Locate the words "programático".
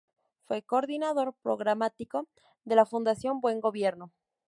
1.43-2.27